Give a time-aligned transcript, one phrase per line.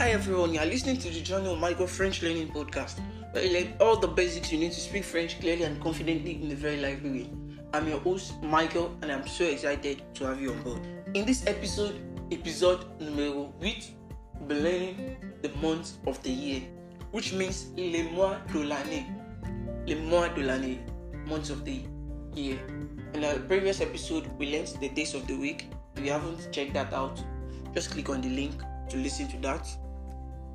[0.00, 3.00] Hi everyone, you are listening to the Journey of Michael French Learning Podcast,
[3.32, 6.50] where you learn all the basics you need to speak French clearly and confidently in
[6.50, 7.30] a very lively way.
[7.74, 10.80] I'm your host, Michael, and I'm so excited to have you on board.
[11.12, 12.00] In this episode,
[12.32, 13.90] episode numero 8,
[14.40, 16.62] we'll learning the months of the year,
[17.10, 19.04] which means les mois de l'année.
[19.86, 20.78] Les mois de l'année,
[21.26, 21.82] months of the
[22.34, 22.58] year.
[23.12, 25.66] In our previous episode, we learned the days of the week.
[25.94, 27.22] If you haven't checked that out,
[27.74, 28.54] just click on the link
[28.88, 29.68] to listen to that.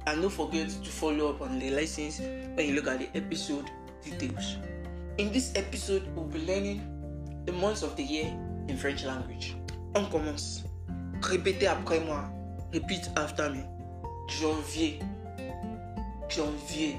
[0.07, 3.65] And don't forget to follow up on the lessons when you look at the episode
[4.03, 4.57] details.
[5.17, 6.81] In this episode, we'll be learning
[7.45, 8.27] the months of the year
[8.67, 9.55] in French language.
[9.95, 10.63] On commence.
[11.21, 12.29] Répétez après moi.
[12.73, 13.63] Repeat after me.
[14.27, 14.99] Janvier.
[16.29, 16.97] Janvier.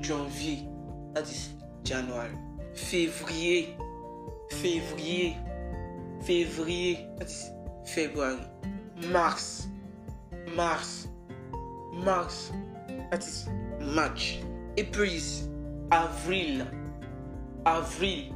[0.00, 0.68] Janvier.
[1.14, 1.50] That is
[1.84, 2.30] January.
[2.74, 3.74] Février.
[4.50, 5.36] Février.
[6.22, 7.08] Février.
[7.18, 7.50] That is
[7.86, 8.42] February.
[9.10, 9.68] Mars.
[10.54, 11.08] Mars.
[11.96, 12.52] Mars.
[13.10, 13.48] That is
[13.80, 14.38] March.
[14.76, 15.48] April is
[15.90, 16.66] Avril.
[17.64, 18.34] Avril.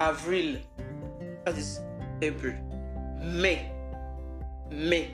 [0.00, 0.56] Avril.
[1.44, 1.80] That is
[2.20, 2.54] April.
[3.22, 3.70] May.
[4.70, 5.04] May.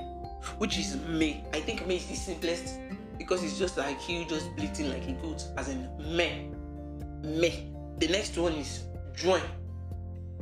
[0.58, 1.44] Which is May.
[1.52, 2.78] I think May is the simplest
[3.18, 6.48] because it's just like you just bleating like a goat, as in May.
[7.22, 7.70] May.
[7.98, 9.42] The next one is Juin.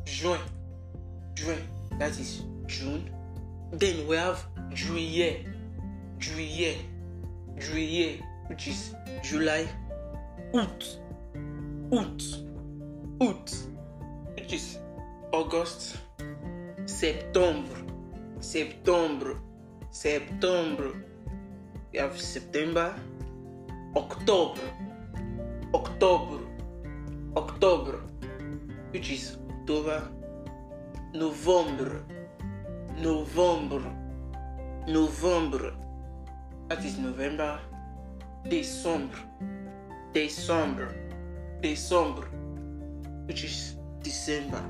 [0.05, 0.41] Juin.
[1.35, 1.59] Juin.
[1.99, 3.11] That is June.
[3.73, 5.53] Then we have Juillet.
[6.19, 6.79] Juillet.
[7.59, 9.69] Juillet, which is July.
[10.55, 10.99] Août.
[11.91, 12.23] Août.
[13.21, 13.53] Août,
[14.35, 14.79] which is
[15.33, 15.99] August.
[16.87, 17.77] Septembre.
[18.41, 19.37] Septembre.
[19.91, 20.93] Septembre.
[21.93, 22.95] We have September.
[23.97, 24.63] October.
[25.75, 26.41] October.
[27.37, 28.01] October,
[28.91, 30.09] which is October.
[31.13, 32.05] November.
[32.97, 33.83] November.
[34.87, 35.75] November.
[36.69, 37.59] That is November.
[38.47, 39.17] December.
[40.13, 40.95] December.
[41.63, 42.29] December.
[43.25, 44.63] Which is December.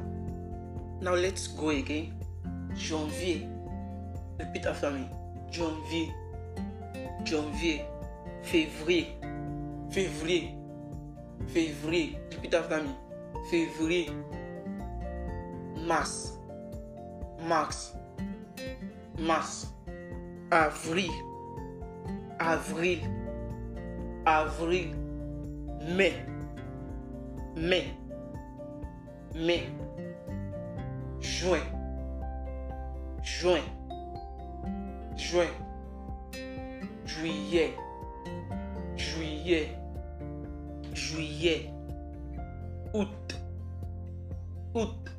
[1.01, 2.15] Now let's go again.
[2.77, 3.49] Janvier.
[4.39, 5.11] Repeat after me.
[5.51, 6.15] Janvier.
[7.25, 7.85] Janvier.
[8.45, 9.19] Février.
[9.91, 10.55] Février.
[11.49, 12.17] Février.
[12.31, 12.95] Repeat after me.
[13.51, 14.11] Février.
[15.85, 16.39] Mars.
[17.43, 17.93] Mars.
[19.19, 19.67] Mars.
[20.53, 21.11] Avril.
[22.39, 23.01] Avril.
[24.25, 24.95] Avril.
[25.97, 26.13] Mai.
[27.57, 27.85] Mai.
[29.35, 29.63] Mai.
[31.21, 31.63] Juin.
[33.23, 33.63] Juin.
[35.17, 35.51] Juin.
[37.05, 37.75] Juillet.
[38.97, 39.69] Juillet.
[40.95, 41.71] Juillet.
[42.95, 43.35] Août.
[44.75, 45.11] Août.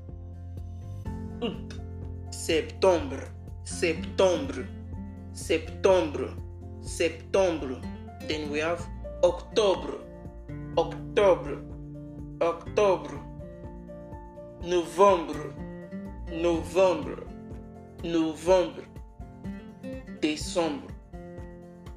[1.41, 1.81] Août.
[2.31, 3.27] Septembre.
[3.65, 4.63] Septembre.
[5.33, 6.48] Septembre.
[6.89, 7.79] Septembre.
[8.27, 8.85] Then we have
[9.23, 9.93] October.
[10.77, 11.61] October.
[12.41, 13.19] October.
[14.63, 15.53] Novembre.
[16.31, 17.23] Novembre.
[18.03, 18.83] Novembre.
[20.19, 20.87] Décembre.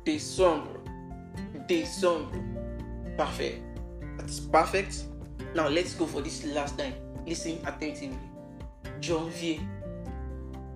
[0.04, 0.81] Décembre.
[1.66, 2.36] Décembre.
[3.16, 3.62] Perfect.
[4.19, 5.04] That's perfect.
[5.54, 6.94] Now let's go for this last time.
[7.26, 8.19] Listen attentively.
[9.00, 9.60] Janvier.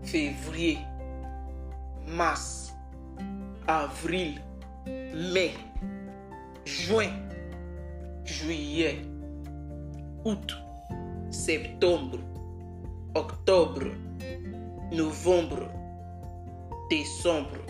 [0.04, 0.78] Février.
[2.06, 2.75] Mars.
[3.68, 4.34] Avril.
[4.86, 5.54] Mai.
[6.64, 7.10] Juin.
[8.24, 8.98] Juillet.
[10.24, 10.56] Août.
[11.30, 12.20] Septembre.
[13.14, 13.90] Octobre.
[14.92, 15.68] Novembre.
[16.90, 17.60] December.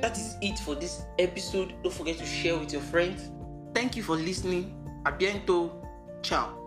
[0.00, 1.74] That is it for this episode.
[1.82, 3.30] Don't forget to share with your friends.
[3.74, 4.74] Thank you for listening.
[5.04, 5.70] A bientôt.
[6.22, 6.62] Ciao.